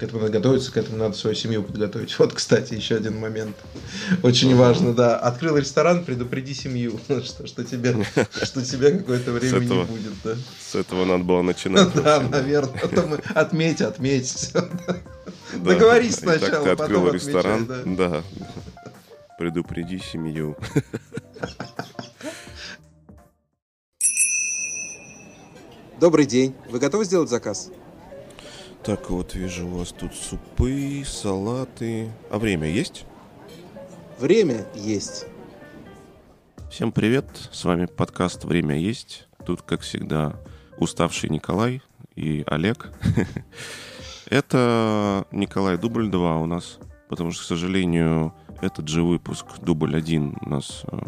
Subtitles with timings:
[0.00, 2.14] К этому надо готовиться, к этому надо свою семью подготовить.
[2.18, 3.54] Вот, кстати, еще один момент.
[4.22, 5.18] Очень важно, да.
[5.18, 7.94] Открыл ресторан, предупреди семью, что, что, тебе,
[8.42, 10.12] что тебя какое-то время этого, не будет.
[10.24, 10.36] Да.
[10.58, 11.92] С этого надо было начинать.
[11.92, 12.80] Да, наверное.
[12.80, 14.54] Потом отметь, отметь.
[15.54, 18.22] Договорись сначала, ты открыл ресторан, да.
[19.38, 20.56] Предупреди семью.
[26.00, 26.54] Добрый день.
[26.70, 27.70] Вы готовы сделать заказ?
[28.82, 32.10] Так, вот вижу у вас тут супы, салаты.
[32.30, 33.04] А время есть?
[34.18, 35.26] Время есть.
[36.70, 39.28] Всем привет, с вами подкаст «Время есть».
[39.44, 40.40] Тут, как всегда,
[40.78, 41.82] уставший Николай
[42.16, 42.90] и Олег.
[44.30, 46.78] Это Николай дубль 2 у нас,
[47.10, 50.98] потому что, к сожалению, этот же выпуск дубль 1 у нас э,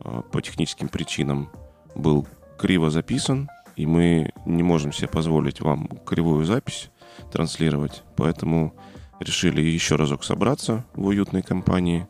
[0.00, 1.48] э, по техническим причинам
[1.94, 2.26] был
[2.58, 6.90] криво записан, и мы не можем себе позволить вам кривую запись
[7.30, 8.74] транслировать, поэтому
[9.20, 12.06] решили еще разок собраться в уютной компании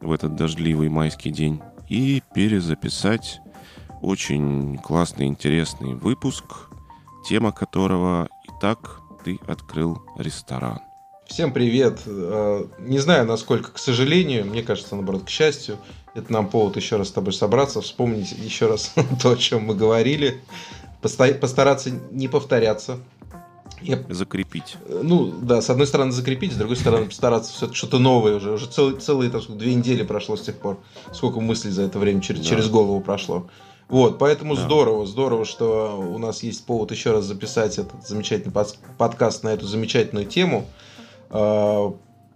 [0.00, 3.40] в этот дождливый майский день и перезаписать
[4.02, 6.44] очень классный, интересный выпуск,
[7.28, 10.80] тема которого «И так ты открыл ресторан».
[11.26, 12.00] Всем привет.
[12.06, 15.78] Э, не знаю, насколько, к сожалению, мне кажется, наоборот, к счастью,
[16.14, 19.76] это нам повод еще раз с тобой собраться, вспомнить еще раз то, о чем мы
[19.76, 20.40] говорили
[21.00, 22.98] постараться не повторяться.
[23.82, 23.98] Я...
[24.08, 24.76] Закрепить.
[24.86, 28.52] Э, ну, да, с одной стороны закрепить, с другой стороны постараться все что-то новое уже.
[28.52, 30.78] Уже цел, целые так, две недели прошло с тех пор.
[31.12, 32.46] Сколько мыслей за это время через, да.
[32.46, 33.48] через голову прошло.
[33.88, 34.62] Вот, поэтому да.
[34.62, 38.52] здорово, здорово, что у нас есть повод еще раз записать этот замечательный
[38.98, 40.66] подкаст на эту замечательную тему.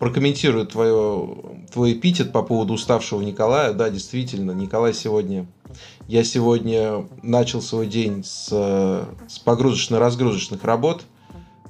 [0.04, 1.34] Прокомментирую твое,
[1.72, 3.72] твой эпитет по поводу уставшего Николая.
[3.72, 5.46] Да, действительно, Николай сегодня
[6.08, 11.04] я сегодня начал свой день с, с погрузочно-разгрузочных работ.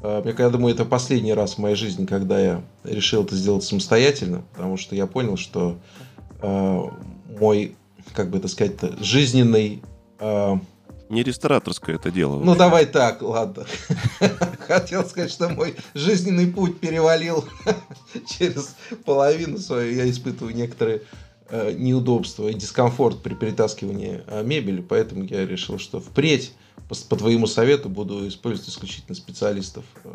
[0.03, 4.43] Э, я думаю, это последний раз в моей жизни, когда я решил это сделать самостоятельно,
[4.53, 5.79] потому что я понял, что
[6.43, 6.81] э,
[7.39, 7.77] мой,
[8.15, 9.81] как бы это сказать, жизненный...
[10.19, 10.57] Э,
[11.09, 12.39] не рестораторское это дело.
[12.43, 13.67] Ну, давай так, ладно.
[14.61, 17.45] Хотел сказать, что мой жизненный путь перевалил
[18.27, 19.95] через половину свою.
[19.95, 21.03] Я испытываю некоторые
[21.51, 26.55] Э, неудобства и дискомфорт при перетаскивании э, мебели, поэтому я решил, что впредь
[26.89, 30.11] по, по твоему совету буду использовать исключительно специалистов э,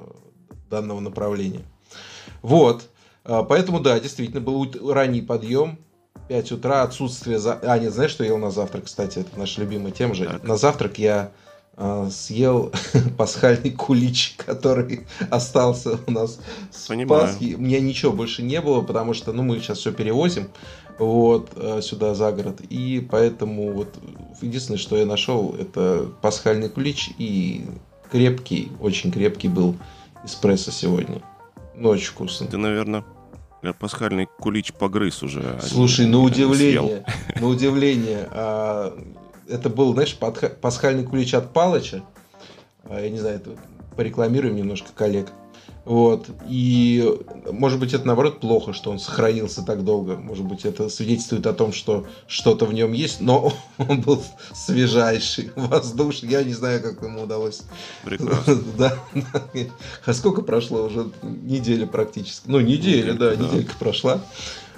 [0.71, 1.61] данного направления.
[2.41, 2.89] Вот,
[3.23, 5.77] поэтому да, действительно был ранний подъем,
[6.27, 7.39] 5 утра, отсутствие...
[7.39, 7.53] За...
[7.53, 10.25] А, нет, знаешь, что я ел на завтрак, кстати, это наша любимая тема же.
[10.25, 10.43] Так.
[10.43, 11.31] На завтрак я
[11.77, 12.71] э, съел
[13.17, 16.39] пасхальный кулич, который остался у нас
[16.71, 17.27] с Понимаю.
[17.27, 17.55] Пасхи.
[17.55, 20.49] У меня ничего больше не было, потому что, ну, мы сейчас все перевозим
[20.99, 22.61] вот, э, сюда за город.
[22.61, 23.95] И поэтому вот
[24.41, 27.65] единственное, что я нашел, это пасхальный кулич и
[28.11, 29.75] крепкий, очень крепкий был
[30.25, 31.21] эспрессо сегодня.
[31.81, 32.47] Очень вкусно.
[32.47, 33.03] Ты, наверное,
[33.79, 35.41] пасхальный кулич погрыз уже.
[35.41, 37.05] А Слушай, на удивление,
[37.39, 38.97] на удивление, а,
[39.47, 42.03] это был, знаешь, пасхальный кулич от Палыча.
[42.85, 43.51] А, я не знаю, это
[43.95, 45.31] порекламируем немножко коллег.
[45.89, 46.29] Вот.
[46.47, 47.03] И,
[47.51, 50.17] может быть, это наоборот плохо, что он сохранился так долго.
[50.17, 54.23] Может быть, это свидетельствует о том, что что-то в нем есть, но он был
[54.53, 56.29] свежайший, воздушный.
[56.29, 57.63] Я не знаю, как ему удалось.
[58.03, 58.59] Прекрасно.
[58.77, 58.93] Да.
[60.05, 60.83] А сколько прошло?
[60.83, 62.43] Уже неделя практически.
[62.45, 64.21] Ну, неделя, да, неделька прошла.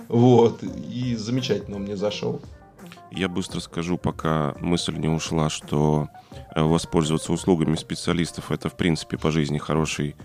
[0.08, 0.64] Вот.
[0.64, 2.40] И замечательно он мне зашел.
[3.12, 6.08] Я быстро скажу, пока мысль не ушла, что
[6.56, 10.16] э, воспользоваться услугами специалистов это, в принципе, по жизни хороший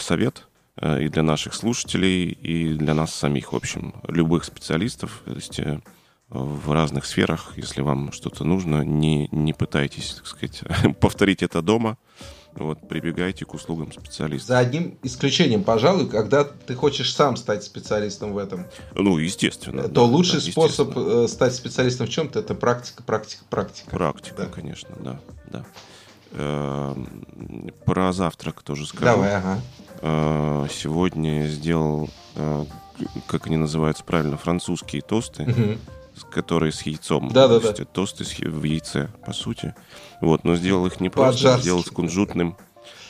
[0.00, 0.46] совет
[0.76, 5.58] э, и для наших слушателей, и для нас самих, в общем, любых специалистов, то есть
[5.58, 5.80] э,
[6.28, 10.62] в разных сферах, если вам что-то нужно, не, не пытайтесь, так сказать,
[11.00, 11.98] повторить это дома,
[12.54, 14.48] вот, прибегайте к услугам специалиста.
[14.48, 18.66] За одним исключением, пожалуй, когда ты хочешь сам стать специалистом в этом.
[18.94, 19.82] Ну, естественно.
[19.82, 23.90] То да, лучший да, способ стать специалистом в чем-то это практика, практика, практика.
[23.90, 24.46] Практика, да.
[24.46, 25.66] конечно, да, да.
[26.38, 29.04] Эм, про завтрак тоже скажу.
[29.04, 29.58] Давай, ага.
[30.02, 32.64] Э, сегодня сделал, э,
[33.26, 35.78] как они называются правильно, французские тосты, угу.
[36.30, 37.30] которые с яйцом.
[37.30, 37.72] Да, да, да.
[37.72, 39.74] Тосты в яйце, по сути.
[40.20, 42.58] Вот, но сделал их не просто, сделал с кунжутным,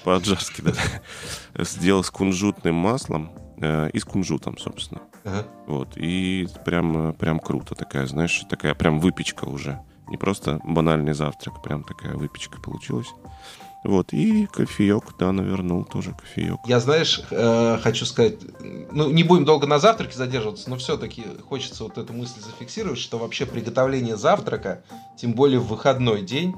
[0.04, 0.72] по-аджарски, да.
[1.64, 5.00] Сделал с кунжутным маслом э, и с кунжутом, собственно.
[5.24, 5.46] Ага.
[5.66, 9.80] Вот, и прям, прям круто такая, знаешь, такая прям выпечка уже.
[10.08, 13.08] Не просто банальный завтрак, прям такая выпечка получилась.
[13.86, 16.58] Вот, и кофеек, да, навернул тоже кофеек.
[16.66, 18.34] Я, знаешь, э, хочу сказать,
[18.90, 23.18] ну, не будем долго на завтраке задерживаться, но все-таки хочется вот эту мысль зафиксировать, что
[23.18, 24.82] вообще приготовление завтрака,
[25.16, 26.54] тем более в выходной день,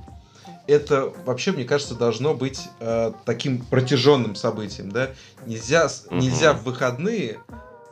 [0.66, 5.10] это вообще, мне кажется, должно быть э, таким протяженным событием, да?
[5.44, 6.16] Нельзя, угу.
[6.16, 7.40] нельзя в выходные,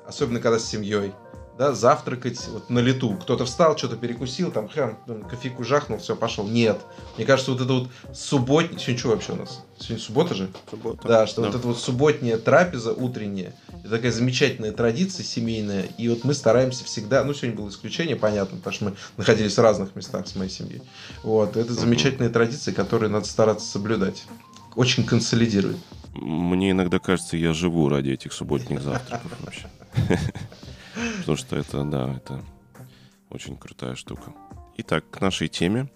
[0.06, 1.12] особенно когда с семьей,
[1.58, 3.16] да, завтракать вот на лету.
[3.20, 4.96] Кто-то встал, что-то перекусил, там, храм,
[5.28, 6.46] кофейку жахнул, все, пошел.
[6.46, 6.80] Нет.
[7.16, 8.78] Мне кажется, вот это вот субботний...
[8.78, 9.64] Сегодня что вообще у нас?
[9.78, 10.48] Сегодня суббота же?
[10.70, 11.08] Суббота.
[11.08, 11.48] Да, что да.
[11.48, 16.84] вот эта вот субботняя трапеза утренняя, это такая замечательная традиция семейная, и вот мы стараемся
[16.84, 20.50] всегда, ну, сегодня было исключение, понятно, потому что мы находились в разных местах с моей
[20.50, 20.82] семьей.
[21.22, 24.24] Вот, это замечательная традиция, которую надо стараться соблюдать.
[24.74, 25.78] Очень консолидирует.
[26.14, 29.66] Мне иногда кажется, я живу ради этих субботних завтраков вообще.
[31.18, 32.44] Потому что это, да, это
[33.30, 34.32] очень крутая штука.
[34.78, 35.90] Итак, к нашей теме.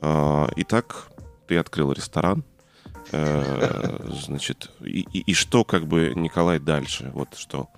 [0.00, 1.08] А, итак,
[1.46, 2.44] ты открыл ресторан.
[3.12, 7.10] Э, значит, и, и, и что, как бы, Николай, дальше?
[7.14, 7.68] Вот что.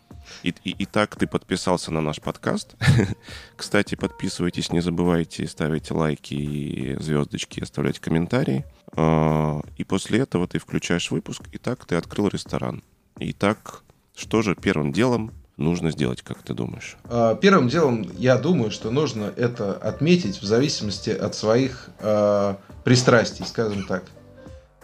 [0.43, 2.77] И, и, и так ты подписался на наш подкаст.
[3.57, 8.65] Кстати, подписывайтесь, не забывайте ставить лайки и звездочки, оставлять комментарии.
[8.97, 12.83] А, и после этого ты включаешь выпуск, и так ты открыл ресторан.
[13.19, 13.83] Итак,
[14.15, 16.97] что же первым делом нужно сделать, как ты думаешь?
[17.05, 22.55] А, первым делом, я думаю, что нужно это отметить в зависимости от своих э,
[22.85, 24.05] пристрастий, скажем так.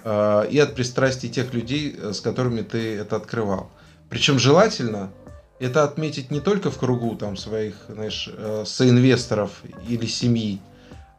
[0.05, 3.71] Э, и от пристрастий тех людей, с которыми ты это открывал.
[4.09, 5.11] Причем желательно
[5.59, 9.51] это отметить не только в кругу там, своих знаешь, э, соинвесторов
[9.89, 10.61] или семьи,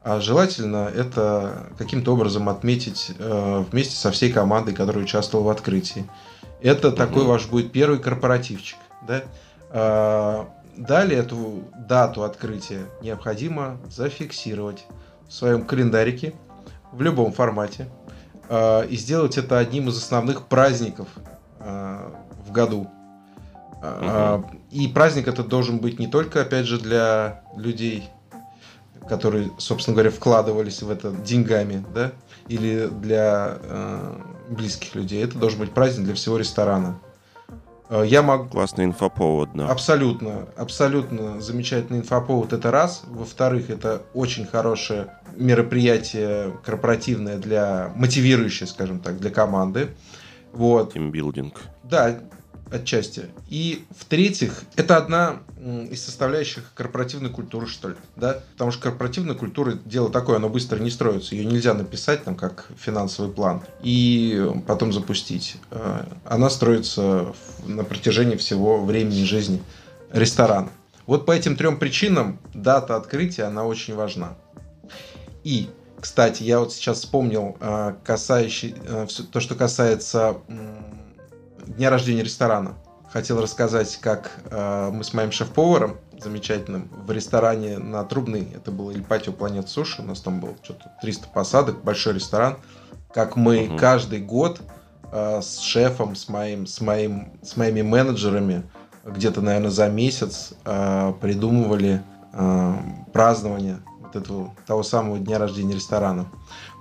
[0.02, 6.10] а желательно это каким-то образом отметить э, вместе со всей командой, которая участвовала в открытии.
[6.62, 8.78] Это такой ваш будет первый корпоративчик.
[9.08, 9.24] Да?
[9.72, 14.86] А, далее эту дату открытия необходимо зафиксировать
[15.28, 16.34] в своем календарике
[16.92, 17.88] в любом формате
[18.50, 21.08] а, и сделать это одним из основных праздников
[21.60, 22.14] а,
[22.48, 22.90] в году.
[23.82, 24.52] Угу.
[24.72, 28.10] И праздник этот должен быть не только, опять же, для людей,
[29.08, 32.12] которые, собственно говоря, вкладывались в это деньгами, да,
[32.50, 33.58] или для
[34.50, 35.24] близких людей.
[35.24, 37.00] Это должен быть праздник для всего ресторана.
[37.90, 38.48] Э, я могу...
[38.50, 39.68] Классный инфоповод, да.
[39.68, 42.54] Абсолютно, абсолютно замечательный инфоповод.
[42.54, 43.04] Это раз.
[43.08, 49.90] Во-вторых, это очень хорошее мероприятие корпоративное для мотивирующее, скажем так, для команды.
[50.54, 50.94] Вот.
[50.94, 51.62] Тимбилдинг.
[51.84, 52.20] Да,
[52.72, 53.26] отчасти.
[53.50, 55.40] И в-третьих, это одна
[55.92, 58.42] из составляющих корпоративной культуры, что ли, да?
[58.54, 61.36] Потому что корпоративная культура дело такое, оно быстро не строится.
[61.36, 65.58] Ее нельзя написать там как финансовый план и потом запустить.
[65.72, 67.34] Э, она строится
[67.66, 69.62] на протяжении всего времени жизни
[70.12, 70.70] ресторана.
[71.06, 74.38] Вот по этим трем причинам дата открытия, она очень важна.
[75.44, 75.70] И,
[76.00, 80.38] кстати, я вот сейчас вспомнил э, касающий, э, то, что касается
[81.76, 82.76] дня рождения ресторана.
[83.12, 88.92] Хотел рассказать, как э, мы с моим шеф-поваром замечательным в ресторане на Трубной, это было
[88.92, 92.58] Иль Патио Планет Суши, у нас там было что-то 300 посадок, большой ресторан,
[93.14, 93.78] как мы угу.
[93.78, 94.62] каждый год
[95.12, 98.64] э, с шефом, с, моим, с, моим, с моими менеджерами
[99.06, 102.74] где-то, наверное, за месяц э, придумывали э,
[103.14, 106.28] празднование вот этого того самого дня рождения ресторана.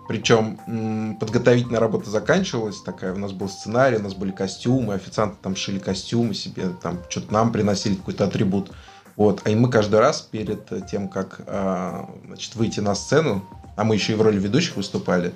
[0.09, 5.55] Причем подготовительная работа заканчивалась, такая у нас был сценарий, у нас были костюмы, официанты там
[5.55, 8.73] шили костюмы себе, там что-то нам приносили какой-то атрибут.
[9.17, 9.43] Вот.
[9.45, 13.45] А и мы каждый раз перед тем, как а, значит, выйти на сцену,
[13.77, 15.35] а мы еще и в роли ведущих выступали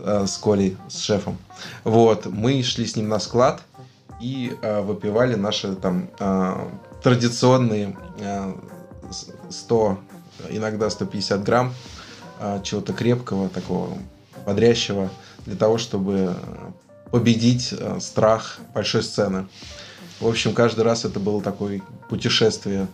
[0.00, 1.38] а, с Колей, с шефом,
[1.84, 3.62] вот, мы шли с ним на склад
[4.20, 6.08] и а, выпивали наши там
[7.04, 7.96] традиционные
[9.48, 9.98] 100,
[10.50, 11.72] иногда 150 грамм
[12.64, 13.98] чего-то крепкого, такого
[14.46, 15.10] бодрящего,
[15.46, 16.34] для того, чтобы
[17.10, 19.46] победить а, страх большой сцены.
[20.20, 22.88] В общем, каждый раз это было такое путешествие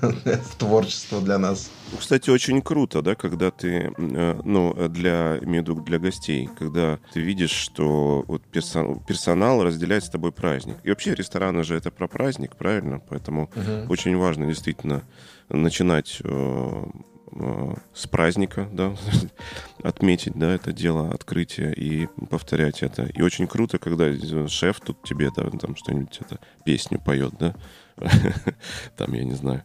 [0.00, 1.70] в творчество для нас.
[1.98, 7.00] Кстати, очень круто, да, когда ты, э, ну, для, имею в виду для гостей, когда
[7.12, 10.76] ты видишь, что вот персонал, персонал разделяет с тобой праздник.
[10.84, 13.00] И вообще рестораны же это про праздник, правильно?
[13.08, 13.92] Поэтому угу.
[13.92, 15.02] очень важно действительно
[15.48, 16.84] начинать э, Э,
[17.94, 18.94] с праздника, да,
[19.82, 23.04] отметить, да, это дело, открытие и повторять это.
[23.04, 24.06] И очень круто, когда
[24.48, 27.54] шеф тут тебе, да, там что-нибудь, это, песню поет, да,
[28.96, 29.62] там, я не знаю.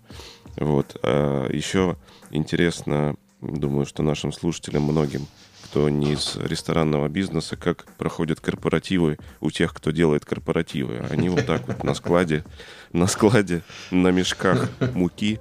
[0.58, 0.98] Вот.
[1.04, 1.98] А еще
[2.32, 5.28] интересно, думаю, что нашим слушателям многим,
[5.64, 11.04] кто не из ресторанного бизнеса, как проходят корпоративы у тех, кто делает корпоративы.
[11.10, 12.44] Они вот так вот на складе,
[12.94, 15.40] на складе, на мешках муки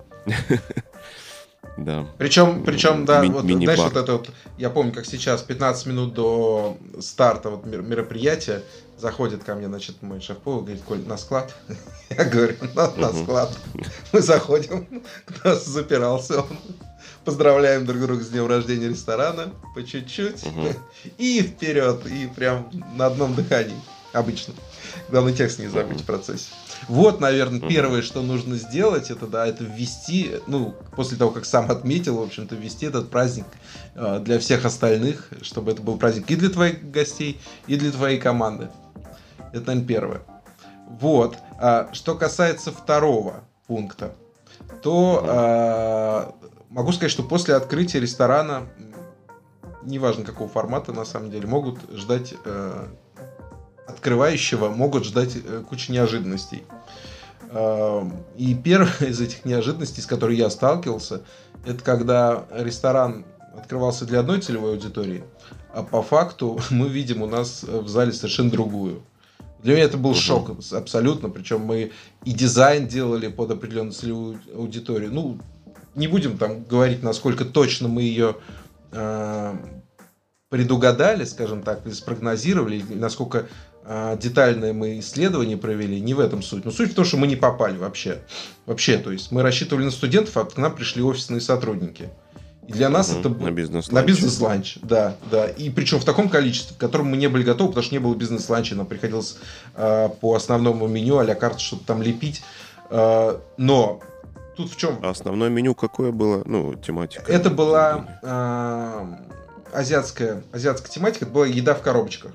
[1.76, 2.07] да.
[2.19, 6.14] Причем, причем, да, Ми- вот, знаешь, вот это вот, я помню, как сейчас, 15 минут
[6.14, 8.62] до старта вот мероприятия,
[8.99, 11.55] заходит ко мне, значит, мой шеф-повар, говорит, Коль, на склад?
[12.11, 13.59] Я говорю, на, на склад.
[14.12, 15.02] Мы заходим,
[15.45, 16.59] нас запирался он.
[17.25, 20.45] поздравляем друг друга с днем рождения ресторана, по чуть-чуть,
[21.19, 23.81] и вперед, и прям на одном дыхании,
[24.12, 24.55] обычно.
[25.09, 26.50] Главный текст не забыть в процессе.
[26.89, 31.71] Вот, наверное, первое, что нужно сделать, это, да, это ввести, ну, после того, как сам
[31.71, 33.47] отметил, в общем-то, ввести этот праздник
[33.95, 38.19] э, для всех остальных, чтобы это был праздник и для твоих гостей, и для твоей
[38.19, 38.69] команды.
[39.53, 40.23] Это, наверное, первое.
[41.01, 41.37] Вот.
[41.59, 44.15] А, что касается второго пункта,
[44.83, 46.35] то а,
[46.71, 48.69] могу сказать, что после открытия ресторана,
[49.83, 52.89] неважно какого формата, на самом деле, могут ждать а,
[53.87, 56.62] открывающего, могут ждать а, кучу неожиданностей.
[57.51, 61.23] А, и первая из этих неожиданностей, с которой я сталкивался,
[61.67, 63.25] это когда ресторан
[63.57, 65.25] открывался для одной целевой аудитории,
[65.73, 69.03] а по факту мы видим у нас в зале совершенно другую.
[69.62, 71.29] Для меня это был шок абсолютно.
[71.29, 71.93] Причем мы
[72.25, 75.12] и дизайн делали под определенную целевую аудиторию.
[75.12, 75.39] Ну,
[75.95, 78.37] не будем там говорить, насколько точно мы ее
[78.91, 79.57] э,
[80.49, 83.47] предугадали, скажем так, или спрогнозировали, насколько э,
[84.21, 86.01] детальное мы исследование провели.
[86.01, 86.65] Не в этом суть.
[86.65, 88.23] Но суть в том, что мы не попали вообще.
[88.67, 92.11] Вообще, то есть мы рассчитывали на студентов, а к нам пришли офисные сотрудники.
[92.69, 93.93] И для нас угу, это на бизнес-ланч.
[93.93, 95.49] На бизнес-ланч, да, да.
[95.49, 98.15] И причем в таком количестве, в котором мы не были готовы, потому что не было
[98.15, 99.39] бизнес-ланча, нам приходилось
[99.75, 102.43] э, по основному меню а-ля карта что-то там лепить.
[102.89, 104.01] Э, но
[104.57, 105.01] тут в чем?
[105.03, 106.45] А основное меню какое было?
[106.47, 107.25] Ну, тематика.
[107.33, 112.33] Это была э, азиатская, азиатская тематика, это была еда в коробочках.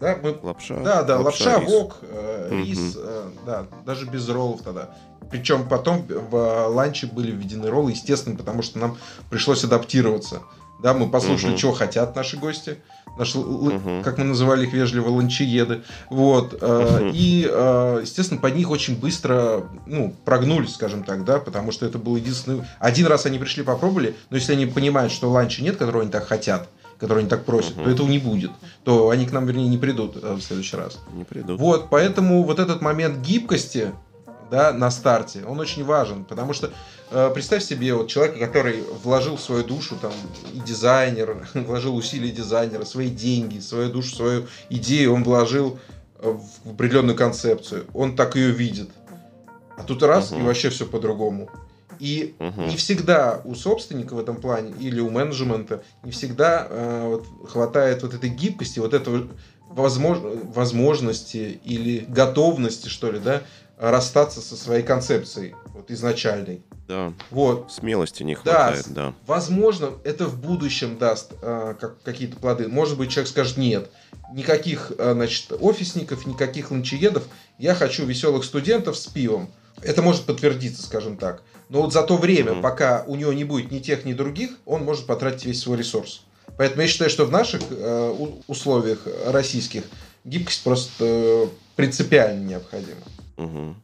[0.00, 0.36] Да, мы...
[0.42, 0.80] Лапша.
[0.80, 1.70] Да, да, лапша, лапша рис.
[1.70, 4.90] вок, э, рис, э, да, даже без роллов тогда.
[5.30, 8.96] Причем потом в ланче были введены роллы, естественно, потому что нам
[9.28, 10.40] пришлось адаптироваться.
[10.82, 11.58] Да, мы послушали, угу.
[11.58, 12.78] чего хотят наши гости,
[13.18, 14.02] наши, угу.
[14.02, 15.82] как мы называли их вежливо, ланчиеды.
[16.08, 16.54] Вот.
[16.54, 17.10] Угу.
[17.12, 21.98] И, э, естественно, под них очень быстро ну, прогнулись, скажем так, да, потому что это
[21.98, 22.64] был единственный...
[22.78, 26.26] Один раз они пришли, попробовали, но если они понимают, что ланча нет, которого они так
[26.26, 27.84] хотят, который они так просят, угу.
[27.84, 28.50] то этого не будет.
[28.84, 30.98] То они к нам, вернее, не придут э, в следующий раз.
[31.12, 31.58] Не придут.
[31.58, 33.92] Вот, поэтому вот этот момент гибкости,
[34.50, 36.70] да, на старте, он очень важен, потому что
[37.10, 40.12] э, представь себе вот человека, который вложил в свою душу там
[40.52, 45.78] и дизайнер, вложил усилия дизайнера, свои деньги, свою душу, свою идею, он вложил
[46.18, 48.90] э, в определенную концепцию, он так ее видит,
[49.78, 50.40] а тут раз угу.
[50.40, 51.48] и вообще все по-другому.
[52.00, 52.62] И угу.
[52.62, 58.02] не всегда у собственника в этом плане или у менеджмента не всегда э, вот, хватает
[58.02, 59.28] вот этой гибкости, вот этого
[59.68, 60.18] возмож...
[60.54, 63.42] возможности или готовности, что ли, да,
[63.76, 66.62] расстаться со своей концепцией, вот изначальной.
[66.88, 67.12] Да.
[67.30, 67.70] Вот.
[67.70, 69.08] Смелости не хватает, да.
[69.08, 69.14] да.
[69.26, 72.66] Возможно, это в будущем даст э, как, какие-то плоды.
[72.66, 73.90] Может быть, человек скажет, нет,
[74.32, 77.24] никаких, э, значит, офисников, никаких ланчеедов,
[77.58, 79.50] я хочу веселых студентов с пивом.
[79.82, 81.42] Это может подтвердиться, скажем так.
[81.70, 84.50] Но вот за то время, mm пока у него не будет ни тех, ни других,
[84.66, 86.24] он может потратить весь свой ресурс.
[86.58, 88.14] Поэтому я считаю, что в наших э,
[88.48, 89.84] условиях российских
[90.24, 91.46] гибкость просто э,
[91.76, 93.00] принципиально необходима.
[93.36, 93.74] Угу.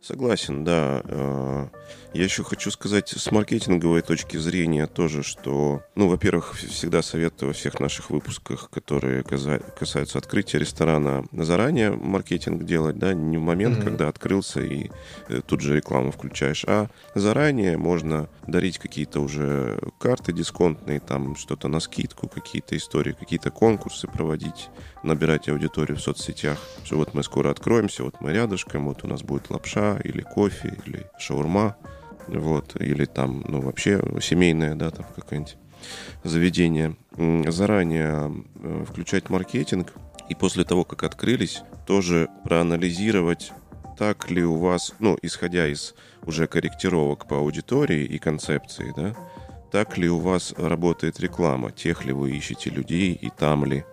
[0.00, 1.02] Согласен, да.
[1.04, 1.66] Э,
[2.14, 7.52] я еще хочу сказать с маркетинговой точки зрения тоже, что, ну, во-первых, всегда советую во
[7.52, 13.84] всех наших выпусках, которые касаются открытия ресторана, заранее маркетинг делать, да, не в момент, mm-hmm.
[13.84, 14.90] когда открылся и
[15.28, 21.68] э, тут же рекламу включаешь, а заранее можно дарить какие-то уже карты дисконтные, там что-то
[21.68, 24.70] на скидку, какие-то истории, какие-то конкурсы проводить,
[25.02, 29.22] набирать аудиторию в соцсетях, что вот мы скоро откроемся, вот мы рядышком, вот у нас
[29.22, 31.76] будет лапша или кофе или шаурма
[32.28, 35.56] вот, или там, ну, вообще семейное, да, там какое-нибудь
[36.24, 36.96] заведение,
[37.48, 39.94] заранее э, включать маркетинг.
[40.28, 43.52] И после того, как открылись, тоже проанализировать,
[43.98, 49.16] так ли у вас, ну, исходя из уже корректировок по аудитории и концепции, да,
[49.72, 53.84] так ли у вас работает реклама, тех ли вы ищете людей и там ли,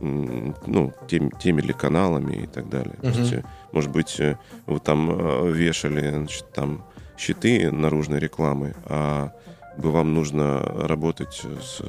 [0.00, 2.94] ну, теми, теми ли каналами и так далее.
[3.00, 3.12] Uh-huh.
[3.12, 4.36] То есть, э, может быть, э,
[4.66, 6.84] вы там вешали, значит, там
[7.18, 9.32] щиты наружной рекламы, а
[9.76, 11.82] бы вам нужно работать с,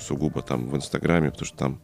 [0.00, 1.80] сугубо там в Инстаграме, потому что там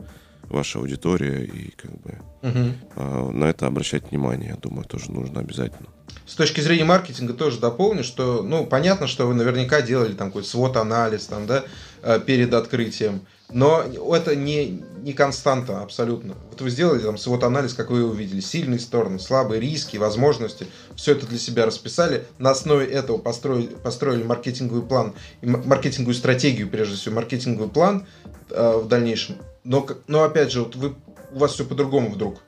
[0.49, 2.75] ваша аудитория и как бы угу.
[2.97, 5.89] а, на это обращать внимание, я думаю, тоже нужно обязательно.
[6.25, 10.49] С точки зрения маркетинга тоже дополню, что, ну, понятно, что вы наверняка делали там какой-то
[10.49, 11.65] свод-анализ там, да,
[12.03, 13.23] э, перед открытием.
[13.51, 16.35] Но это не, не константа абсолютно.
[16.51, 20.67] Вот вы сделали там свой анализ, как вы увидели, сильные стороны, слабые риски, возможности.
[20.97, 22.27] Все это для себя расписали.
[22.39, 28.07] На основе этого построили, построили маркетинговый план, маркетинговую стратегию, прежде всего, маркетинговый план
[28.51, 29.37] э, в дальнейшем.
[29.63, 30.97] Но, но опять же, вот вы,
[31.33, 32.39] у вас все по-другому вдруг.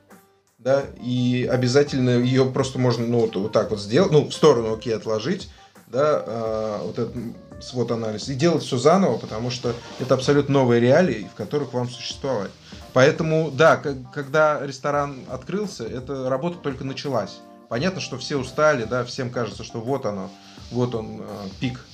[0.57, 4.73] Да, и обязательно ее просто можно, ну, вот, вот так вот сделать, ну, в сторону,
[4.73, 5.49] окей, отложить,
[5.87, 7.15] да, э, вот этот
[7.61, 12.51] свод-анализ и делать все заново, потому что это абсолютно новые реалии, в которых вам существовать.
[12.93, 17.37] Поэтому, да, когда ресторан открылся, эта работа только началась.
[17.67, 20.31] Понятно, что все устали, да, всем кажется, что вот оно,
[20.71, 21.25] вот он, э,
[21.59, 21.85] пик.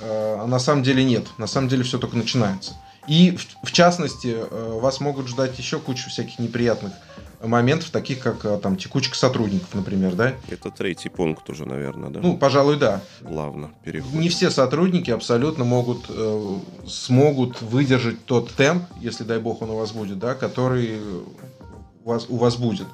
[0.00, 2.72] Э, а на самом деле нет, на самом деле все только начинается.
[3.06, 6.92] И в, в частности, э, вас могут ждать еще кучу всяких неприятных
[7.42, 10.34] моментов, таких как э, там текучка сотрудников, например, да?
[10.48, 12.20] Это третий пункт уже, наверное, да?
[12.20, 13.00] Ну, пожалуй, да.
[13.26, 14.20] Плавно переходим.
[14.20, 19.76] Не все сотрудники абсолютно могут, э, смогут выдержать тот темп, если, дай бог, он у
[19.76, 20.98] вас будет, да, который
[22.04, 22.86] у вас, у вас будет.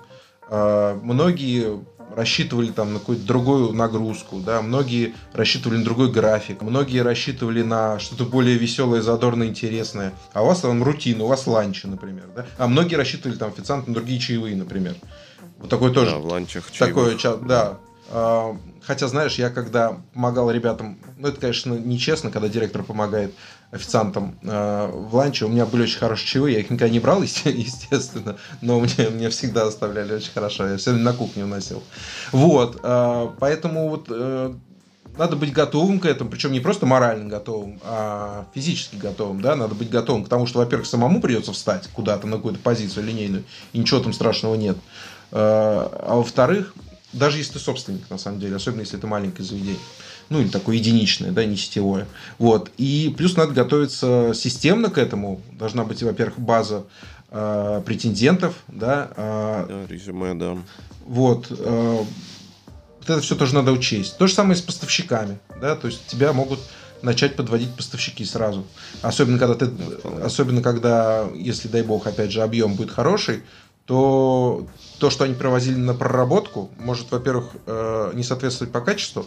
[0.49, 1.81] Э, многие
[2.14, 7.98] рассчитывали там на какую-то другую нагрузку, да, многие рассчитывали на другой график, многие рассчитывали на
[7.98, 12.46] что-то более веселое, задорное, интересное, а у вас там рутина, у вас ланчи, например, да,
[12.58, 14.94] а многие рассчитывали там официант на другие чаевые, например.
[15.58, 16.12] Вот такой тоже.
[16.12, 17.78] Да, в ланчах Такое, да.
[18.08, 23.34] А, хотя, знаешь, я когда помогал ребятам, ну это, конечно, нечестно, когда директор помогает
[23.76, 25.45] официантам э, в ланче.
[25.45, 29.30] У меня были очень хорошие чаевые, я их никогда не брал, естественно, но мне, мне
[29.30, 30.66] всегда оставляли очень хорошо.
[30.66, 31.83] Я все на кухню уносил.
[32.33, 34.54] Вот, э, поэтому вот э,
[35.16, 39.75] надо быть готовым к этому, причем не просто морально готовым, а физически готовым, да, надо
[39.75, 43.78] быть готовым к тому, что, во-первых, самому придется встать куда-то на какую-то позицию линейную, и
[43.78, 44.76] ничего там страшного нет.
[45.33, 46.75] Э, а во-вторых,
[47.12, 49.80] даже если ты собственник, на самом деле, особенно если это маленькое заведение,
[50.28, 52.06] ну или такое единичное, да, не сетевое.
[52.38, 52.71] Вот.
[52.78, 55.40] И плюс надо готовиться системно к этому.
[55.52, 56.85] Должна быть, во-первых, база
[57.30, 59.11] э, претендентов, да.
[59.16, 60.59] Э, да, резюме, да.
[61.06, 61.47] Вот.
[61.50, 62.04] Э,
[62.99, 64.18] вот это все тоже надо учесть.
[64.18, 66.59] То же самое с поставщиками, да, то есть тебя могут
[67.02, 68.66] начать подводить поставщики сразу.
[69.02, 69.71] Особенно когда ты,
[70.23, 73.42] особенно когда, если дай бог, опять же, объем будет хороший,
[73.87, 74.66] то
[74.99, 79.26] то, что они провозили на проработку, может, во-первых, э, не соответствовать по качеству,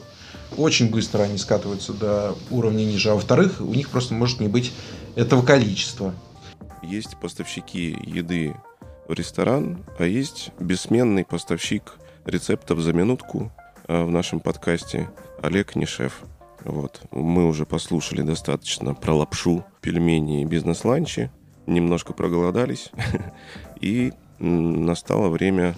[0.58, 4.74] очень быстро они скатываются до уровня ниже, а во-вторых, у них просто может не быть
[5.16, 6.14] этого количества.
[6.84, 8.56] Есть поставщики еды
[9.08, 13.52] в ресторан, а есть бессменный поставщик рецептов за минутку
[13.88, 15.10] э, в нашем подкасте
[15.42, 16.22] Олег Нишев.
[16.66, 17.02] Вот.
[17.12, 21.32] Мы уже послушали достаточно про лапшу, пельмени и бизнес-ланчи,
[21.68, 22.92] немножко проголодались,
[23.80, 25.76] и настало время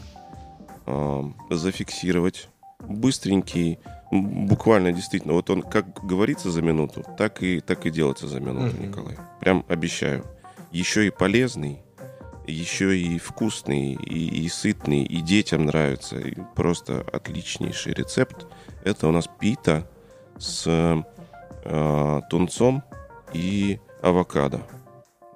[0.85, 3.79] э, зафиксировать быстренький
[4.11, 8.75] буквально действительно, вот он как говорится за минуту, так и, так и делается за минуту,
[8.75, 8.87] mm-hmm.
[8.87, 9.17] Николай.
[9.39, 10.25] Прям обещаю.
[10.71, 11.81] Еще и полезный,
[12.45, 16.19] еще и вкусный, и, и сытный, и детям нравится.
[16.19, 18.47] И просто отличнейший рецепт.
[18.83, 19.87] Это у нас пита
[20.37, 20.65] с
[21.63, 22.83] э, тунцом
[23.33, 24.61] и авокадо.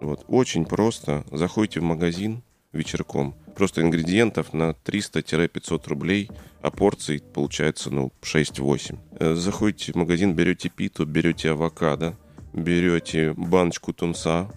[0.01, 1.23] Вот, очень просто.
[1.31, 2.43] Заходите в магазин
[2.75, 6.29] вечерком– просто ингредиентов на 300-500 рублей,
[6.61, 8.97] а порций получается, ну, 6-8.
[9.19, 12.15] Э, заходите в магазин, берете питу, берете авокадо,
[12.53, 14.51] берете баночку тунца,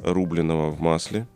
[0.00, 1.26] рубленого в масле,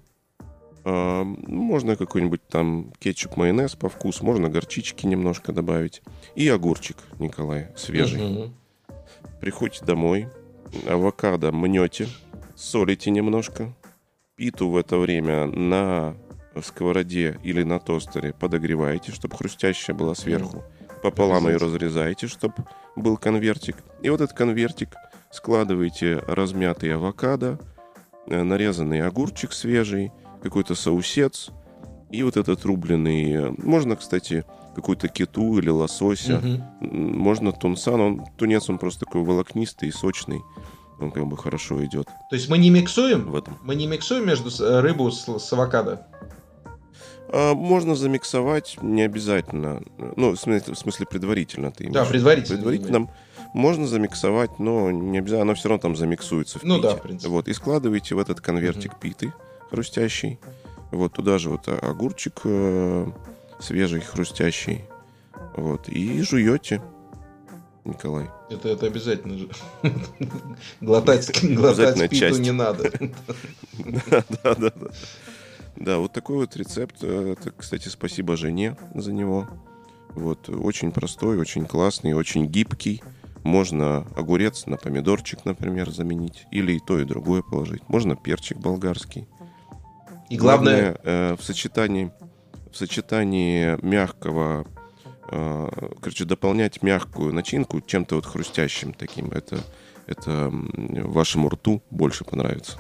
[0.84, 6.02] а, можно какой-нибудь там кетчуп, майонез по вкусу, можно горчички немножко добавить.
[6.34, 8.22] И огурчик, Николай, свежий.
[8.22, 8.52] Угу.
[9.40, 10.28] Приходите домой,
[10.86, 12.08] авокадо мнете,
[12.56, 13.72] солите немножко,
[14.38, 16.16] питу в это время на
[16.62, 20.64] сковороде или на тостере подогреваете, чтобы хрустящая была сверху.
[21.02, 22.54] Пополам ее разрезаете, чтобы
[22.96, 23.76] был конвертик.
[24.00, 24.94] И вот этот конвертик
[25.30, 27.58] складываете размятый авокадо,
[28.26, 31.50] э, нарезанный огурчик свежий, какой-то соусец
[32.10, 33.32] и вот этот рубленый.
[33.32, 36.38] Э, можно, кстати, какую-то киту или лосося.
[36.38, 36.86] Угу.
[36.94, 40.40] Можно тунца, но он, тунец он просто такой волокнистый и сочный.
[41.00, 42.06] Он как бы хорошо идет.
[42.30, 43.30] То есть мы не миксуем?
[43.30, 43.56] В этом.
[43.62, 46.06] Мы не миксуем между э, рыбу с, с авокадо?
[47.30, 49.82] А, можно замиксовать, не обязательно.
[50.16, 52.56] Ну, в смысле, в смысле предварительно ты Да, предварительно.
[52.56, 53.10] Предварительно
[53.54, 57.30] можно замиксовать, но не обязательно, оно все равно там замиксуется в Ну да, в принципе.
[57.30, 59.00] Вот, и складываете в этот конвертик угу.
[59.00, 59.32] питы
[59.70, 60.38] хрустящий.
[60.90, 63.06] Вот туда же вот огурчик э,
[63.60, 64.84] свежий, хрустящий.
[65.56, 66.82] Вот, и жуете.
[67.88, 68.30] Николай.
[68.50, 69.48] Это, это обязательно же.
[70.80, 72.90] глотать, глотать питу не надо.
[73.78, 74.70] да, да, да.
[75.76, 77.02] Да, вот такой вот рецепт.
[77.02, 79.48] Это, кстати, спасибо жене за него.
[80.10, 83.02] Вот, очень простой, очень классный, очень гибкий.
[83.44, 86.46] Можно огурец на помидорчик, например, заменить.
[86.50, 87.88] Или и то, и другое положить.
[87.88, 89.28] Можно перчик болгарский.
[90.28, 92.12] И главное, главное э, в сочетании
[92.70, 94.66] в сочетании мягкого,
[95.28, 99.30] короче, дополнять мягкую начинку чем-то вот хрустящим таким.
[99.30, 99.60] Это
[100.08, 102.78] это вашему рту больше понравится.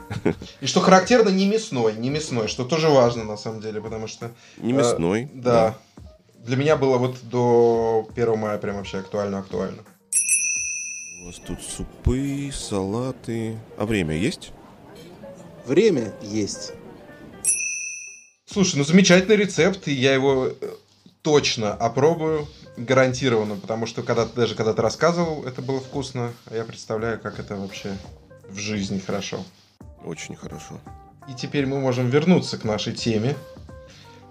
[0.62, 4.30] И что характерно, не мясной, не мясной, что тоже важно на самом деле, потому что...
[4.56, 5.24] Не мясной.
[5.24, 5.76] Э, да.
[5.96, 6.04] да.
[6.38, 9.82] Для меня было вот до 1 мая прям вообще актуально-актуально.
[11.20, 13.58] У вас тут супы, салаты.
[13.76, 14.52] А время есть?
[15.66, 16.72] Время есть.
[18.46, 20.54] Слушай, ну замечательный рецепт, и я его э,
[21.22, 26.64] точно опробую, гарантированно, потому что когда даже когда ты рассказывал, это было вкусно, а я
[26.64, 27.96] представляю, как это вообще
[28.48, 29.44] в жизни хорошо.
[30.04, 30.78] Очень хорошо.
[31.28, 33.36] И теперь мы можем вернуться к нашей теме.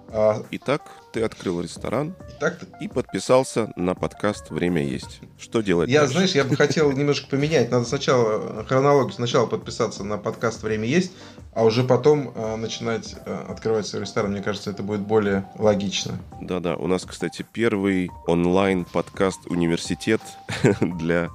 [0.09, 5.19] А, Итак, ты открыл ресторан Итак, и подписался на подкаст «Время есть».
[5.37, 6.13] Что делать Я, дальше?
[6.13, 7.71] знаешь, я бы хотел немножко поменять.
[7.71, 11.11] Надо сначала хронологию, сначала подписаться на подкаст «Время есть»,
[11.53, 14.31] а уже потом э, начинать э, открывать свой ресторан.
[14.31, 16.17] Мне кажется, это будет более логично.
[16.41, 20.21] Да-да, у нас, кстати, первый онлайн-подкаст «Университет»
[20.81, 21.29] для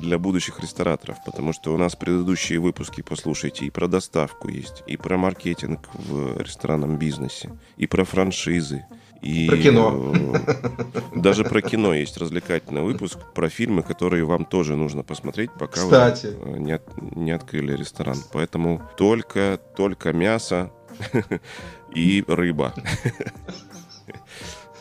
[0.00, 4.96] для будущих рестораторов, потому что у нас предыдущие выпуски, послушайте, и про доставку есть, и
[4.96, 8.84] про маркетинг в ресторанном бизнесе, и про франшизы,
[9.22, 10.14] и про кино.
[10.14, 15.80] Э, даже про кино есть развлекательный выпуск про фильмы, которые вам тоже нужно посмотреть, пока
[15.80, 16.26] Кстати.
[16.38, 16.80] вы не,
[17.16, 18.18] не открыли ресторан.
[18.32, 20.70] Поэтому только, только мясо
[21.94, 22.74] и рыба.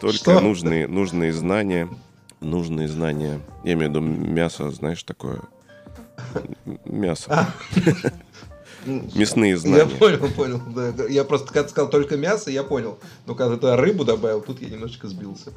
[0.02, 1.90] Только нужные, нужные знания
[2.46, 3.42] нужные знания.
[3.64, 5.42] Я имею в виду мясо, знаешь, такое.
[6.86, 7.26] Мясо.
[7.30, 7.48] А.
[8.86, 9.88] Мясные знания.
[9.92, 10.62] Я понял, понял.
[10.74, 11.06] Да.
[11.06, 13.00] Я просто когда сказал только мясо, я понял.
[13.26, 15.52] Но когда ты рыбу добавил, тут я немножечко сбился.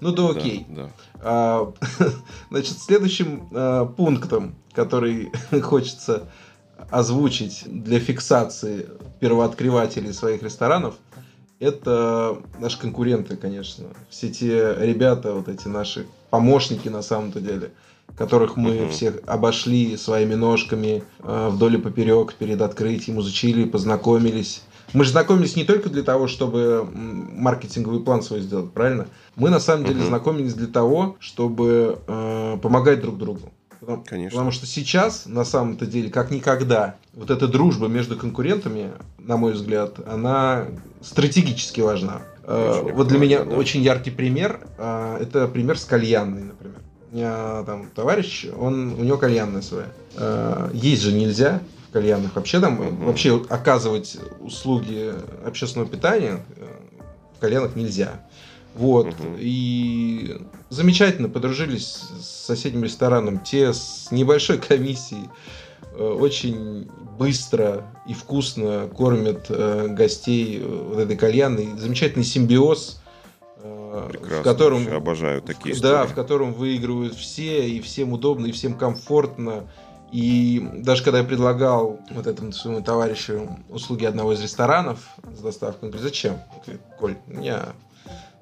[0.00, 0.66] Ну да окей.
[0.68, 0.90] Да, да.
[1.22, 1.72] А,
[2.50, 6.28] значит, следующим а, пунктом, который хочется
[6.90, 8.88] озвучить для фиксации
[9.20, 10.96] первооткрывателей своих ресторанов,
[11.60, 13.86] это наши конкуренты, конечно.
[14.10, 17.70] Все те ребята, вот эти наши помощники на самом-то деле,
[18.16, 18.90] которых мы uh-huh.
[18.90, 24.62] всех обошли своими ножками э, вдоль и поперек перед открытием, изучили, познакомились.
[24.92, 29.06] Мы же знакомились не только для того, чтобы маркетинговый план свой сделать, правильно?
[29.36, 30.08] Мы на самом деле uh-huh.
[30.08, 33.52] знакомились для того, чтобы э, помогать друг другу.
[33.78, 34.30] Потому, Конечно.
[34.30, 39.52] потому что сейчас, на самом-то деле, как никогда, вот эта дружба между конкурентами, на мой
[39.52, 40.66] взгляд, она
[41.00, 42.22] стратегически важна.
[42.46, 43.56] Очень вот для меня да.
[43.56, 46.78] очень яркий пример, э, это пример с кальянной, например.
[47.10, 49.86] У меня там товарищ, он, у него кальянная своя.
[50.16, 53.06] Э, есть же нельзя в кальянных вообще там, угу.
[53.06, 55.12] вообще оказывать услуги
[55.46, 56.66] общественного питания э,
[57.36, 58.20] в кальянах нельзя.
[58.74, 59.06] Вот.
[59.06, 59.36] Угу.
[59.38, 63.38] И замечательно подружились с соседним рестораном.
[63.38, 65.28] Те с небольшой комиссией
[65.98, 71.68] очень быстро и вкусно кормят э, гостей э, вот этой кальянной.
[71.78, 73.00] Замечательный симбиоз,
[73.56, 75.92] э, Прекрасно, в котором обожаю такие истории.
[75.92, 79.64] Да, в котором выигрывают все, и всем удобно, и всем комфортно.
[80.12, 85.00] И даже когда я предлагал вот этому своему товарищу услуги одного из ресторанов
[85.36, 86.38] с доставкой, он говорит, зачем?
[86.64, 87.72] Говорит, Коль, у меня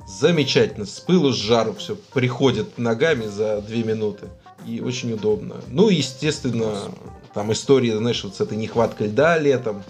[0.07, 4.29] замечательно, с пылу с жару все приходит ногами за две минуты.
[4.67, 5.57] И очень удобно.
[5.69, 6.91] Ну, естественно,
[7.35, 9.83] там история, знаешь, вот с этой нехваткой льда летом,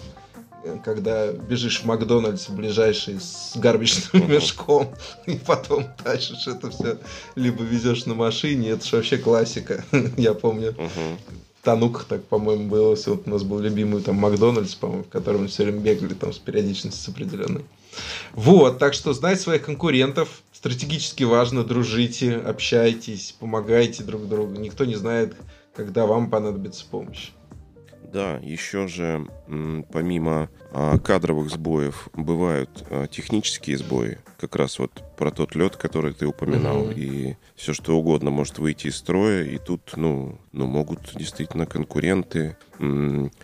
[0.83, 4.93] когда бежишь в Макдональдс ближайший с гарбичным мешком,
[5.25, 6.97] и потом тащишь это все,
[7.35, 9.83] либо везешь на машине, это же вообще классика.
[10.17, 10.75] Я помню,
[11.63, 12.95] Тануках так, по-моему, было.
[13.05, 16.33] Вот у нас был любимый там Макдональдс, по-моему, в котором мы все время бегали там
[16.33, 17.63] с периодичностью с определенной.
[18.33, 24.53] Вот, так что знать своих конкурентов стратегически важно, дружите, общайтесь, помогайте друг другу.
[24.53, 25.35] Никто не знает,
[25.75, 27.31] когда вам понадобится помощь.
[28.13, 29.27] Да, еще же
[29.91, 36.13] помимо а, кадровых сбоев бывают а, технические сбои, как раз вот про тот лед, который
[36.13, 36.91] ты упоминал, угу.
[36.95, 42.55] и все что угодно может выйти из строя, и тут, ну, ну могут действительно конкуренты,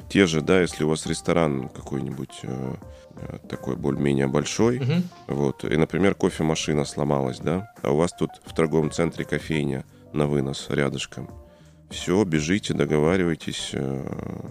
[0.07, 2.75] те же, да, если у вас ресторан какой-нибудь э,
[3.49, 4.93] такой более-менее большой, угу.
[5.27, 10.27] вот, и, например, кофемашина сломалась, да, а у вас тут в торговом центре кофейня на
[10.27, 11.29] вынос рядышком,
[11.89, 14.41] все, бежите, договаривайтесь э,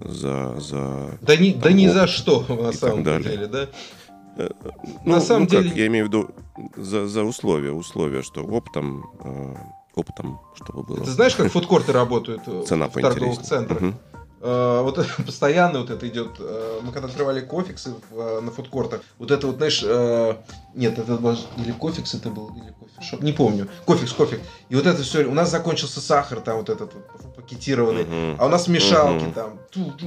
[0.00, 1.18] за, за...
[1.20, 3.68] Да, не, да ни за что, на самом деле, да?
[4.36, 4.48] Э,
[5.04, 5.68] ну, на самом ну, деле...
[5.68, 6.30] Как, я имею в виду
[6.76, 9.54] за, за условия, условия, что оптом, э,
[9.94, 11.04] оптом, чтобы было.
[11.04, 13.80] Ты знаешь, как фудкорты работают Цена в торговых центрах?
[13.80, 13.94] Угу.
[14.40, 16.38] Э, вот постоянно вот это идет.
[16.38, 19.82] Э, мы когда открывали кофиксы э, на фудкортах, вот это вот, знаешь,
[20.74, 23.68] нет, это был или кофикс это был, или кофешоп, не помню.
[23.86, 24.40] Кофикс, кофе.
[24.68, 28.36] И вот это все, у нас закончился сахар там вот этот вот, пакетированный, uh-huh.
[28.38, 29.34] а у нас мешалки uh-huh.
[29.34, 29.58] там.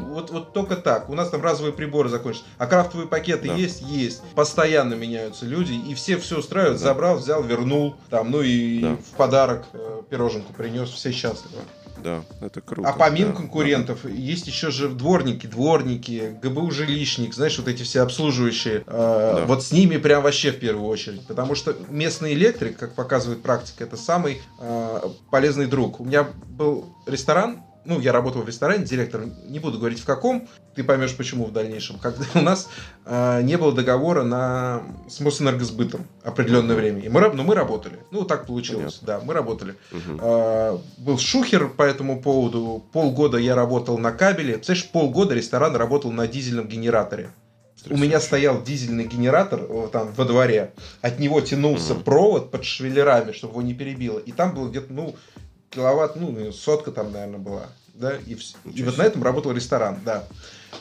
[0.07, 1.09] Вот, вот только так.
[1.09, 2.45] У нас там разовые приборы закончились.
[2.57, 3.55] А крафтовые пакеты да.
[3.55, 3.81] есть?
[3.81, 4.21] Есть.
[4.35, 6.79] Постоянно меняются люди, и все все устраивают.
[6.79, 6.85] Да.
[6.85, 7.95] Забрал, взял, вернул.
[8.09, 8.95] Там, ну и да.
[8.95, 11.61] в подарок э, пироженку принес, все счастливы.
[12.03, 12.89] Да, это круто.
[12.89, 18.01] А помимо да, конкурентов есть еще же дворники, дворники, ГБУ жилищник, знаешь, вот эти все
[18.01, 18.83] обслуживающие.
[18.85, 19.45] э, Да.
[19.45, 21.25] Вот с ними прям вообще в первую очередь.
[21.27, 25.99] Потому что местный электрик, как показывает практика, это самый э, полезный друг.
[25.99, 30.47] У меня был ресторан, ну, я работал в ресторане, директор, не буду говорить в каком,
[30.75, 31.97] ты поймешь почему в дальнейшем.
[32.01, 32.69] Когда у нас
[33.05, 37.01] э, не было договора на, с Мосэнергосбытом определенное время.
[37.01, 37.97] И мы, но мы работали.
[38.11, 38.99] Ну, так получилось.
[39.01, 39.75] Да, мы работали.
[39.91, 40.19] Мгм.
[40.21, 42.83] А, был шухер по этому поводу.
[42.91, 44.55] Полгода я работал на кабеле.
[44.55, 47.31] Представляешь, полгода ресторан работал на дизельном генераторе.
[47.89, 50.73] У меня стоял дизельный генератор э, там во дворе.
[51.01, 52.03] От него тянулся Мгм.
[52.03, 54.19] провод под швеллерами, чтобы его не перебило.
[54.19, 55.15] И там было где-то, ну,
[55.69, 57.63] киловатт, ну, сотка там, наверное, была.
[57.93, 60.23] Да, и, вс- и вот на этом работал ресторан, да.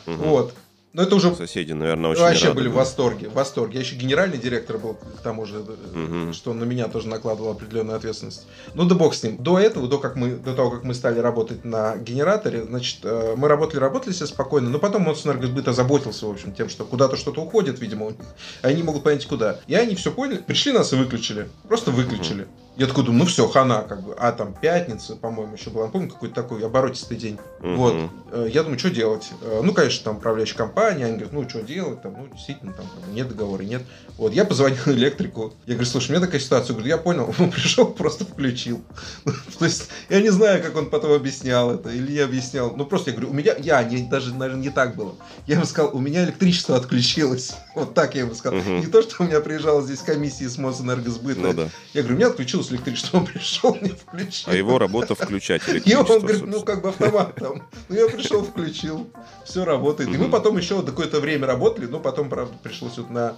[0.07, 0.19] Мгм.
[0.19, 0.55] Вот.
[0.93, 3.75] Но это уже Соседи, наверное, очень Вообще рады были в восторге, в восторге.
[3.75, 6.33] Я еще генеральный директор был, к тому же, Мгм.
[6.33, 8.47] что на меня тоже накладывал определенную ответственность.
[8.73, 9.37] Ну да бог с ним.
[9.37, 13.35] До этого, до, как мы, до того, как мы стали работать на генераторе, значит, э,
[13.37, 17.43] мы работали, работали все спокойно, но потом Мосэнергосбыт озаботился, в общем, тем, что куда-то что-то
[17.43, 18.21] уходит, видимо, у них,
[18.63, 19.61] они не могут понять, куда.
[19.67, 21.49] И они все поняли, пришли нас и выключили.
[21.69, 22.47] Просто выключили.
[22.77, 24.15] Я такой думаю, ну все, хана, как бы.
[24.19, 27.39] А там пятница, по-моему, еще была, помню, какой-то такой оборотистый день.
[27.61, 27.77] Мгм.
[27.77, 27.95] Вот.
[28.33, 29.31] Э, Я думаю, что делать?
[29.41, 32.03] Э, Ну, конечно, там управляющая компания, они говорят, ну, что делать?
[32.03, 33.83] Там, ну, действительно, там как бы нет договора, нет.
[34.19, 35.55] Вот, я позвонил электрику.
[35.65, 36.75] Я говорю, слушай, у меня такая ситуация.
[36.75, 37.35] Говорю, я понял.
[37.39, 38.83] Он пришел, просто включил.
[39.59, 42.75] То есть, я не знаю, как он потом объяснял это, или я объяснял.
[42.77, 45.15] Ну, просто я говорю, у меня, я, не, даже, наверное, не так было.
[45.47, 47.55] Я ему сказал, у меня электричество отключилось.
[47.75, 48.59] Вот так я ему сказал.
[48.61, 48.81] Мгм.
[48.81, 51.41] Не то, что у меня приезжала здесь комиссия с Мосэнергосбыта.
[51.41, 51.69] Ну да.
[51.95, 53.19] Я говорю, у меня отключилось электричество.
[53.19, 54.51] Он пришел, мне включил.
[54.53, 56.19] А его работа включать И он электричество.
[56.19, 57.63] говорит, ну как бы автомат там.
[57.89, 59.09] Ну я пришел, включил,
[59.45, 60.11] все работает.
[60.11, 63.35] И мы потом еще какое-то время работали, но потом, правда, пришлось вот на,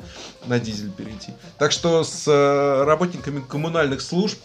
[0.46, 1.32] на дизель перейти.
[1.58, 4.38] Так что с э, работниками коммунальных служб,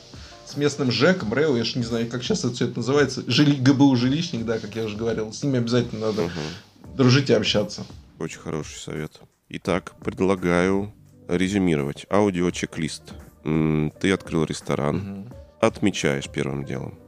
[0.46, 3.56] с местным ЖЭКом, РЭО, я же не знаю, как сейчас это все это называется, жили,
[3.56, 6.96] ГБУ жилищник, да, как я уже говорил, с ними обязательно надо Мгм.
[6.96, 7.86] дружить и общаться.
[8.20, 9.20] Очень хороший совет.
[9.50, 10.94] Итак, предлагаю
[11.28, 12.06] резюмировать.
[12.10, 13.02] Аудио-чек-лист.
[13.44, 15.32] Ты открыл ресторан.
[15.60, 17.00] Отмечаешь первым делом.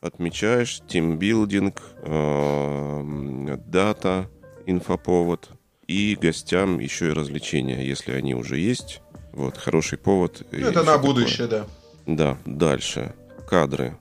[0.00, 4.28] Отмечаешь тимбилдинг, эм, дата,
[4.66, 5.50] инфоповод.
[5.86, 9.00] И гостям еще и развлечения, если они уже есть.
[9.32, 10.46] Вот, хороший повод.
[10.52, 11.14] Ну, это на такое.
[11.14, 11.66] будущее, да.
[12.06, 13.14] Да, дальше.
[13.48, 13.96] Кадры.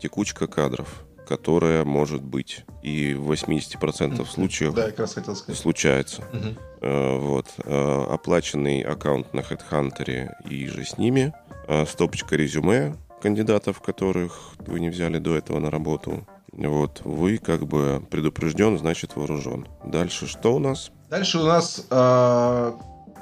[0.00, 2.64] Текучка кадров, которая может быть.
[2.82, 5.60] И в 80% случаев Да, я как раз хотел сказать.
[5.60, 6.24] случается.
[6.82, 7.46] Э, Вот.
[7.64, 11.32] Э, Оплаченный аккаунт на HeadHunter и же с ними.
[11.68, 16.26] Э, Стопочка резюме кандидатов, которых вы не взяли до этого на работу.
[16.52, 17.02] Вот.
[17.04, 19.68] Вы как бы предупрежден, значит вооружен.
[19.84, 20.90] Дальше что у нас?
[21.10, 22.72] Дальше у нас э,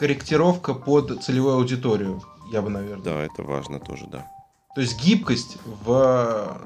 [0.01, 3.05] корректировка под целевую аудиторию, я бы, наверное.
[3.05, 4.27] Да, это важно тоже, да.
[4.75, 6.57] То есть гибкость в,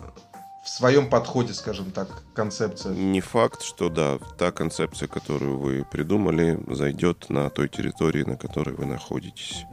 [0.62, 2.94] в своем подходе, скажем так, концепция.
[2.94, 8.74] Не факт, что да, та концепция, которую вы придумали, зайдет на той территории, на которой
[8.74, 9.64] вы находитесь.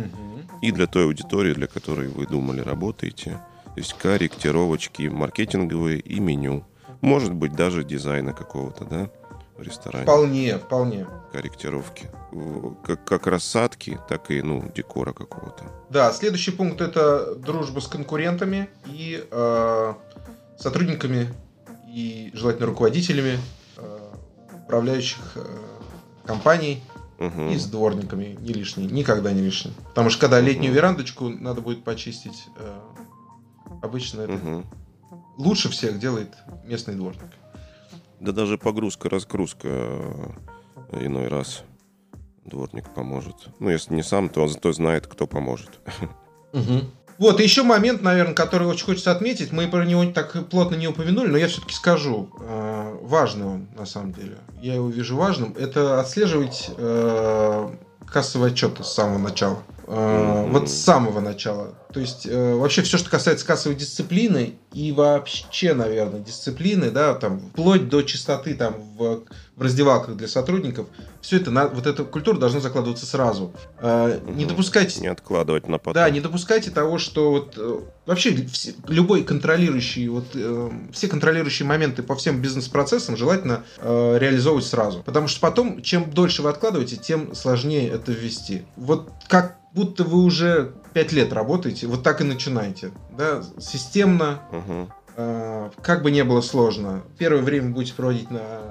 [0.61, 3.39] И для той аудитории, для которой вы думали, работаете.
[3.65, 6.65] То есть корректировочки маркетинговые и меню.
[7.01, 9.09] Может быть, даже дизайна какого-то, да,
[9.57, 10.05] в ресторане.
[10.05, 11.07] Вполне, вполне.
[11.31, 12.09] Корректировки.
[12.83, 15.65] Как, как рассадки, так и, ну, декора какого-то.
[15.89, 19.93] Да, следующий пункт это дружба с конкурентами и э,
[20.59, 21.27] сотрудниками
[21.87, 23.39] и желательно руководителями
[23.77, 24.11] э,
[24.65, 25.45] управляющих э,
[26.25, 26.83] компаний
[27.17, 27.49] Мгм.
[27.49, 29.73] и с дворниками не лишний, никогда не лишний.
[29.89, 32.79] Потому что когда летнюю верандочку надо будет почистить, э,
[33.81, 34.65] обычно это Мгм.
[35.37, 36.33] лучше всех делает
[36.65, 37.23] местный дворник.
[38.19, 39.67] Да даже погрузка-разгрузка
[40.91, 41.63] иной раз
[42.45, 43.35] дворник поможет.
[43.59, 45.79] Ну, если не сам, то он зато знает, кто поможет.
[47.19, 49.51] Вот, и еще момент, наверное, который очень хочется отметить.
[49.51, 52.29] Мы про него так плотно не упомянули, но я все-таки скажу.
[52.39, 54.37] Э, важный он, на самом деле.
[54.61, 55.53] Я его вижу важным.
[55.59, 57.69] Это отслеживать э,
[58.07, 59.57] кассовые отчеты с самого начала.
[59.89, 60.51] Мгм.
[60.53, 61.73] Вот с самого начала.
[61.91, 67.39] То есть, э, вообще все, что касается кассовой дисциплины и вообще, наверное, дисциплины, да, там,
[67.39, 69.23] вплоть до чистоты там в,
[69.55, 70.85] в раздевалках для сотрудников,
[71.21, 73.51] все это, на, вот эта культура должна закладываться сразу.
[73.79, 74.49] Э, Не Мгм.
[74.49, 75.93] допускать Не откладывать на потом.
[75.95, 81.67] да, не допускайте того, что вот э, вообще все- любой контролирующий, вот э, все контролирующие
[81.67, 85.01] моменты по всем бизнес-процессам желательно э, реализовывать сразу.
[85.01, 88.61] Потому что потом, чем дольше вы откладываете, тем сложнее это ввести.
[88.75, 92.91] Вот как будто вы уже пять лет работаете, вот так и начинаете.
[93.17, 93.43] Да?
[93.59, 94.91] Системно, Мгм.
[95.15, 97.03] э, как бы не было сложно.
[97.17, 98.61] Первое время будете проводить на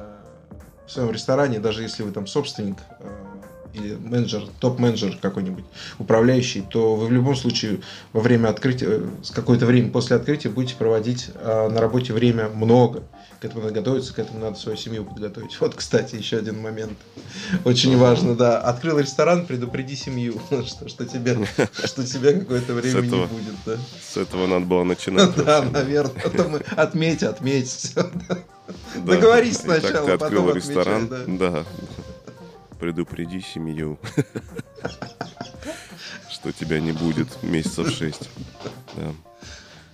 [0.86, 3.08] в своем ресторане, даже если вы там собственник, э,
[3.78, 5.64] менеджер, топ-менеджер какой-нибудь,
[5.98, 7.80] управляющий, то вы в любом случае
[8.12, 13.02] во время открытия, с какое-то время после открытия будете проводить э, на работе время много.
[13.40, 15.56] К этому надо готовиться, к этому надо свою семью подготовить.
[15.60, 16.98] Вот, кстати, еще один момент.
[17.64, 18.58] Очень важно, да.
[18.60, 21.36] Открыл ресторан, предупреди семью, что, что, тебе,
[21.84, 23.54] что тебе какое-то время не будет.
[23.64, 23.76] Да.
[24.00, 25.34] С этого надо было начинать.
[25.36, 26.20] Да, наверное.
[26.22, 27.94] Потом отметь, отметь.
[28.96, 31.64] Договорись сначала, ты открыл ресторан, да.
[32.78, 33.98] Предупреди семью,
[36.30, 38.30] что тебя не будет месяцев шесть.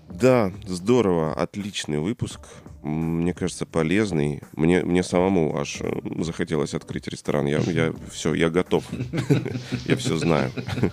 [0.08, 0.52] Да.
[0.66, 2.40] Здорово, отличный выпуск.
[2.82, 4.42] Мне кажется, полезный.
[4.52, 7.46] Мне, мне самому аж э, захотелось открыть ресторан.
[7.46, 8.84] Я, я все, я готов.
[9.86, 10.52] Я все знаю.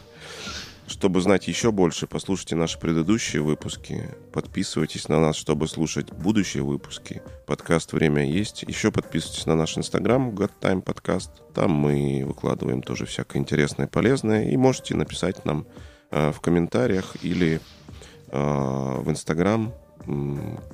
[0.91, 4.09] Чтобы знать еще больше, послушайте наши предыдущие выпуски.
[4.33, 7.21] Подписывайтесь на нас, чтобы слушать будущие выпуски.
[7.47, 8.63] Подкаст «Время есть».
[8.63, 11.29] Еще подписывайтесь на наш инстаграм God Time Podcast.
[11.55, 14.49] Там мы выкладываем тоже всякое интересное, полезное.
[14.49, 15.65] И можете написать нам
[16.11, 17.61] э, в комментариях или
[18.27, 19.73] э, в инстаграм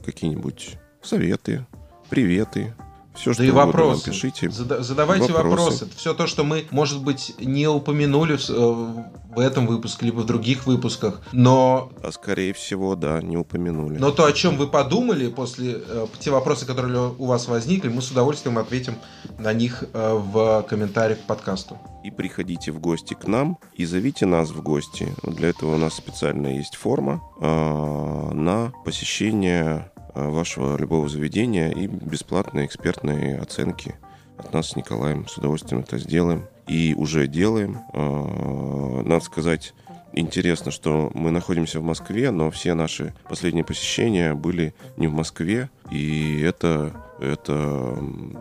[0.03, 1.67] какие-нибудь советы,
[2.10, 2.73] приветы,
[3.17, 4.08] все, что да и вопросы.
[4.08, 4.49] Нам пишите.
[4.49, 5.49] Зада- задавайте вопросы.
[5.49, 5.89] вопросы.
[5.95, 9.03] Все то, что мы, может быть, не упомянули в, э,
[9.36, 11.91] в этом выпуске, либо в других выпусках, но...
[12.03, 13.97] А скорее всего, да, не упомянули.
[13.97, 15.82] Но то, о чем вы подумали после...
[15.88, 18.95] Э, те вопросы, которые у вас возникли, мы с удовольствием ответим
[19.38, 21.77] на них э, в комментариях к подкасту.
[22.03, 25.13] И приходите в гости к нам и зовите нас в гости.
[25.23, 29.91] Для этого у нас специально есть форма на посещение
[30.25, 33.95] вашего любого заведения и бесплатные экспертные оценки
[34.38, 35.27] от нас с Николаем.
[35.27, 36.45] С удовольствием это сделаем.
[36.67, 37.80] И уже делаем.
[37.93, 39.73] Э, надо сказать,
[40.13, 45.69] интересно, что мы находимся в Москве, но все наши последние посещения были не в Москве,
[45.91, 47.97] и это, это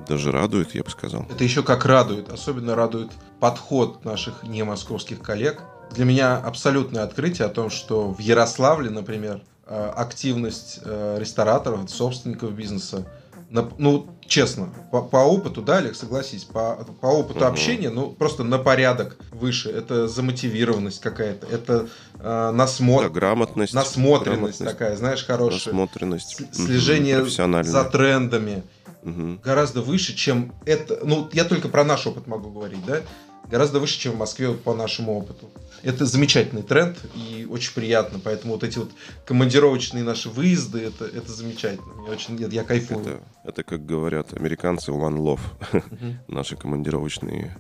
[0.09, 1.27] даже радует, я бы сказал.
[1.31, 2.29] Это еще как радует.
[2.31, 3.11] Особенно радует
[3.41, 5.63] подход наших не московских коллег.
[5.93, 12.53] Для меня абсолютное открытие о том, что в Ярославле, например, Э, активность э, рестораторов, собственников
[12.53, 13.07] бизнеса.
[13.51, 17.47] Ну, честно, по, по опыту, да, Олег, согласись, по, по опыту угу.
[17.47, 19.71] общения, ну, просто на порядок выше.
[19.71, 23.05] Это замотивированность какая-то, это э, насмотр...
[23.05, 23.73] Да, грамотность.
[23.73, 24.65] Насмотренность грамотность.
[24.65, 25.75] такая, знаешь, хорошая.
[25.75, 26.55] Насмотренность.
[26.55, 28.65] Слежение угу, за трендами.
[29.03, 29.41] Угу.
[29.45, 30.99] Гораздо выше, чем это...
[31.05, 33.03] Ну, я только про наш опыт могу говорить, да?
[33.49, 35.49] Гораздо выше, чем в Москве по нашему опыту.
[35.87, 38.19] Это замечательный тренд и очень приятно.
[38.19, 38.91] Поэтому вот эти вот
[39.25, 41.95] командировочные наши выезды, это, это замечательно.
[41.95, 43.03] Мне очень, нет, я кайфую.
[43.03, 45.41] Это, это, как говорят американцы, one love.
[46.29, 47.57] Наши командировочные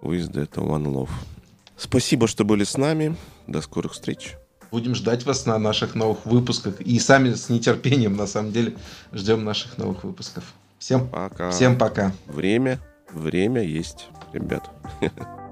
[0.00, 1.10] выезды— это one love.
[1.76, 3.14] Спасибо, что были с нами.
[3.46, 4.36] До скорых встреч.
[4.70, 6.80] Будем ждать вас на наших новых выпусках.
[6.80, 8.74] И сами с нетерпением, на самом деле,
[9.12, 10.44] ждем наших новых выпусков.
[10.78, 11.50] Всем пока.
[11.50, 12.14] Всем пока.
[12.26, 12.80] Время,
[13.12, 14.70] время есть, ребят.